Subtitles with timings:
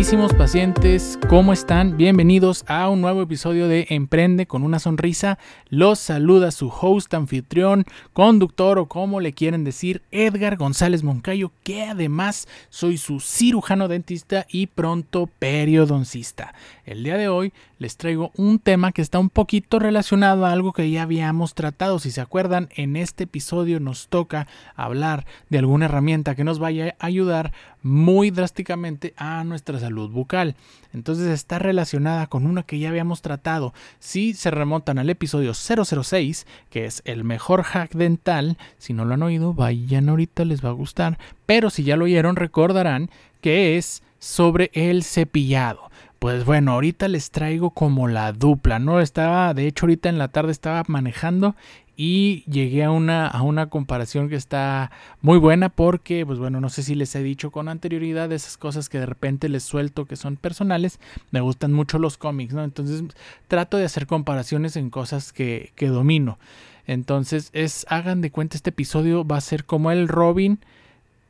[0.00, 1.98] Estimadísimos pacientes, ¿cómo están?
[1.98, 5.38] Bienvenidos a un nuevo episodio de Emprende con una sonrisa.
[5.68, 7.84] Los saluda su host, anfitrión,
[8.14, 14.46] conductor o como le quieren decir, Edgar González Moncayo, que además soy su cirujano dentista
[14.48, 16.54] y pronto periodoncista.
[16.86, 20.72] El día de hoy les traigo un tema que está un poquito relacionado a algo
[20.72, 21.98] que ya habíamos tratado.
[21.98, 26.96] Si se acuerdan, en este episodio nos toca hablar de alguna herramienta que nos vaya
[26.98, 30.56] a ayudar muy drásticamente a nuestra salud bucal.
[30.92, 33.72] Entonces está relacionada con una que ya habíamos tratado.
[33.98, 39.14] Si se remontan al episodio 006, que es el mejor hack dental, si no lo
[39.14, 41.18] han oído, vayan ahorita, les va a gustar.
[41.46, 45.90] Pero si ya lo oyeron, recordarán que es sobre el cepillado.
[46.20, 49.00] Pues bueno, ahorita les traigo como la dupla, ¿no?
[49.00, 51.56] Estaba, de hecho, ahorita en la tarde estaba manejando
[51.96, 56.68] y llegué a una, a una comparación que está muy buena porque, pues bueno, no
[56.68, 60.16] sé si les he dicho con anterioridad esas cosas que de repente les suelto que
[60.16, 60.98] son personales,
[61.30, 62.64] me gustan mucho los cómics, ¿no?
[62.64, 63.02] Entonces
[63.48, 66.38] trato de hacer comparaciones en cosas que, que domino.
[66.86, 70.58] Entonces es, hagan de cuenta, este episodio va a ser como el Robin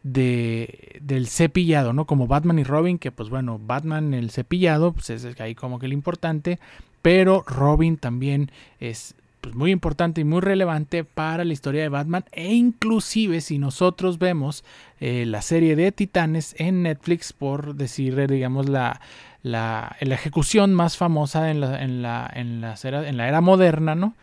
[0.03, 2.07] de, del cepillado, ¿no?
[2.07, 5.87] Como Batman y Robin, que pues bueno, Batman el cepillado, pues es ahí como que
[5.87, 6.59] el importante,
[7.03, 12.25] pero Robin también es pues, muy importante y muy relevante para la historia de Batman
[12.33, 14.65] e inclusive si nosotros vemos
[15.01, 19.01] eh, la serie de Titanes en Netflix por decir digamos la,
[19.43, 23.95] la, la ejecución más famosa en la, en la, en la, en la era moderna,
[23.95, 24.15] ¿no?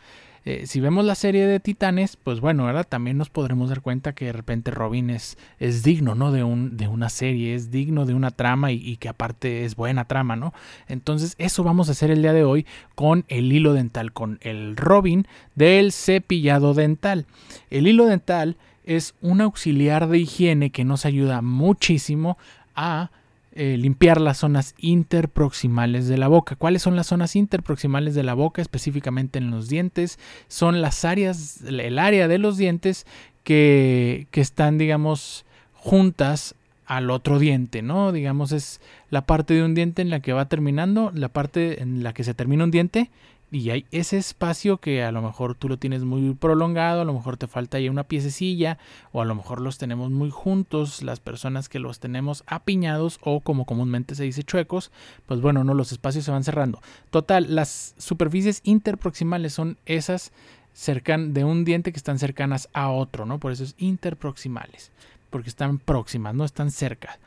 [0.49, 2.87] Eh, si vemos la serie de Titanes, pues bueno, ¿verdad?
[2.87, 6.31] También nos podremos dar cuenta que de repente Robin es, es digno, ¿no?
[6.31, 10.05] De, un, de una serie, es digno de una trama y, que aparte es buena
[10.05, 10.53] trama, ¿no?
[10.87, 14.77] Entonces eso vamos a hacer el día de hoy con el hilo dental, con el
[14.77, 17.25] Robin del cepillado dental.
[17.69, 22.37] El hilo dental es un auxiliar de higiene que nos ayuda muchísimo
[22.73, 23.11] a
[23.57, 26.55] eh, limpiar las zonas interproximales de la boca.
[26.55, 28.61] ¿Cuáles son las zonas interproximales de la boca?
[28.61, 30.19] Específicamente en los dientes.
[30.47, 33.07] Son las áreas, el área de los dientes
[33.43, 36.53] que, que están, digamos, juntas
[36.85, 38.11] al otro diente, ¿no?
[38.11, 38.79] Digamos, es
[39.09, 42.23] la parte de un diente en la que va terminando, la parte en la que
[42.23, 43.09] se termina un diente
[43.49, 47.13] y hay ese espacio que a lo mejor tú lo tienes muy prolongado, a lo
[47.13, 48.77] mejor te falta ahí una piececilla,
[49.13, 53.39] o a lo mejor los tenemos muy juntos, las personas que los tenemos apiñados o
[53.39, 54.91] como comúnmente se dice chuecos,
[55.25, 56.81] pues bueno, no, los espacios se van cerrando.
[57.09, 60.31] Total, las superficies interproximales son esas
[60.73, 63.39] cercan de un diente que están cercanas a otro, ¿no?
[63.39, 64.91] Por eso es interproximales,
[65.29, 67.17] porque están próximas, no están cerca.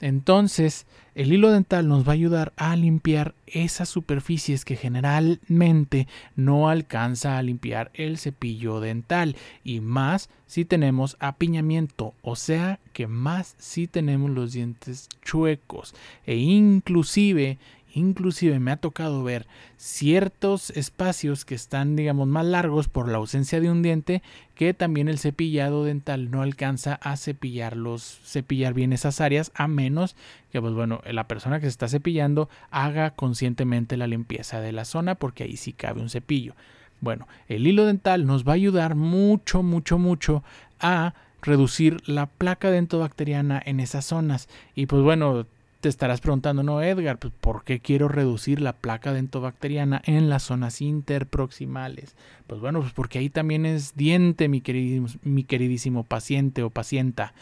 [0.00, 6.68] Entonces, el hilo dental nos va a ayudar a limpiar esas superficies que generalmente no
[6.68, 9.34] alcanza a limpiar el cepillo dental.
[9.64, 15.94] Y más si tenemos apiñamiento, o sea que más si tenemos los dientes chuecos.
[16.26, 17.58] E inclusive
[17.94, 23.60] Inclusive me ha tocado ver ciertos espacios que están, digamos, más largos por la ausencia
[23.60, 24.22] de un diente
[24.54, 30.16] que también el cepillado dental no alcanza a cepillarlos, cepillar bien esas áreas a menos
[30.52, 34.84] que, pues bueno, la persona que se está cepillando haga conscientemente la limpieza de la
[34.84, 36.54] zona porque ahí sí cabe un cepillo.
[37.00, 40.42] Bueno, el hilo dental nos va a ayudar mucho, mucho, mucho
[40.80, 44.48] a reducir la placa dentobacteriana en esas zonas.
[44.74, 45.46] Y pues bueno,
[45.80, 50.42] te estarás preguntando, no, Edgar, pues, ¿por qué quiero reducir la placa dentobacteriana en las
[50.42, 52.16] zonas interproximales?
[52.46, 57.32] Pues bueno, pues porque ahí también es diente, mi queridísimo, mi queridísimo paciente o pacienta.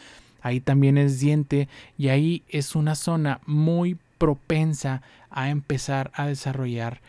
[0.43, 7.01] Ahí también es diente y ahí es una zona muy propensa a empezar a desarrollar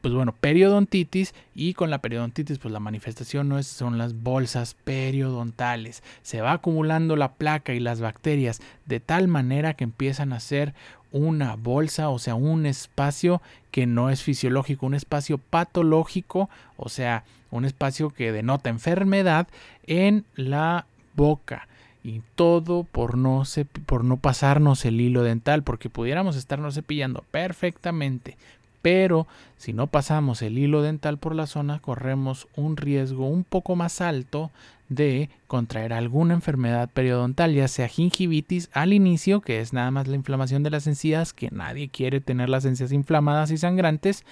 [0.00, 4.74] pues bueno, periodontitis y con la periodontitis pues la manifestación no es, son las bolsas
[4.84, 6.02] periodontales.
[6.22, 10.74] Se va acumulando la placa y las bacterias de tal manera que empiezan a ser
[11.12, 17.24] una bolsa, o sea, un espacio que no es fisiológico, un espacio patológico, o sea,
[17.50, 19.48] un espacio que denota enfermedad
[19.86, 21.66] en la boca
[22.02, 23.42] y todo por no,
[23.86, 28.36] por no pasarnos el hilo dental, porque pudiéramos estarnos cepillando perfectamente,
[28.82, 33.76] pero si no pasamos el hilo dental por la zona, corremos un riesgo un poco
[33.76, 34.50] más alto
[34.88, 40.16] de contraer alguna enfermedad periodontal, ya sea gingivitis al inicio, que es nada más la
[40.16, 44.24] inflamación de las encías, que nadie quiere tener las encías inflamadas y sangrantes,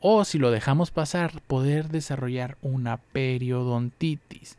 [0.00, 4.56] o si lo dejamos pasar, poder desarrollar una periodontitis.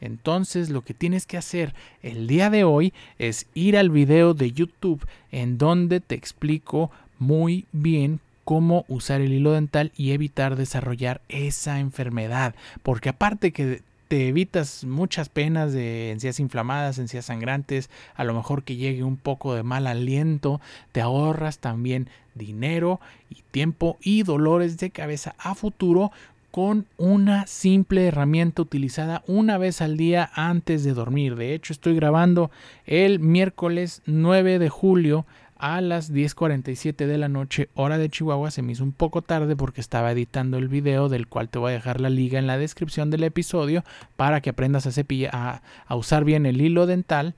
[0.00, 4.52] Entonces lo que tienes que hacer el día de hoy es ir al video de
[4.52, 8.20] YouTube en donde te explico muy bien
[8.50, 12.56] cómo usar el hilo dental y evitar desarrollar esa enfermedad.
[12.82, 18.64] Porque aparte que te evitas muchas penas de encías inflamadas, encías sangrantes, a lo mejor
[18.64, 20.60] que llegue un poco de mal aliento,
[20.90, 22.98] te ahorras también dinero
[23.30, 26.10] y tiempo y dolores de cabeza a futuro
[26.50, 31.36] con una simple herramienta utilizada una vez al día antes de dormir.
[31.36, 32.50] De hecho, estoy grabando
[32.84, 35.24] el miércoles 9 de julio
[35.60, 38.50] a las 10.47 de la noche, hora de Chihuahua.
[38.50, 41.70] Se me hizo un poco tarde porque estaba editando el video, del cual te voy
[41.70, 43.84] a dejar la liga en la descripción del episodio
[44.16, 47.34] para que aprendas a, cepillar, a, usar bien el hilo dental.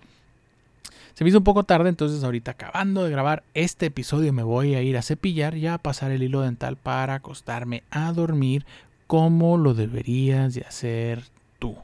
[1.14, 4.74] Se me hizo un poco tarde, entonces ahorita acabando de grabar este episodio me voy
[4.74, 8.64] a ir a cepillar y a pasar el hilo dental para acostarme a dormir
[9.06, 11.24] como lo deberías de hacer
[11.58, 11.76] tú.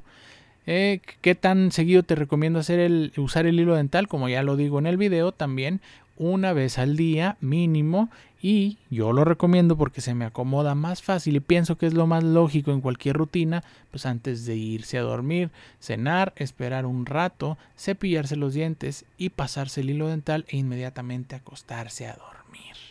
[0.70, 4.06] Eh, ¿Qué tan seguido te recomiendo hacer el, usar el hilo dental?
[4.06, 5.80] Como ya lo digo en el video, también
[6.18, 8.10] una vez al día mínimo
[8.40, 12.06] y yo lo recomiendo porque se me acomoda más fácil y pienso que es lo
[12.06, 15.50] más lógico en cualquier rutina, pues antes de irse a dormir,
[15.80, 22.06] cenar, esperar un rato, cepillarse los dientes y pasarse el hilo dental e inmediatamente acostarse
[22.06, 22.87] a dormir.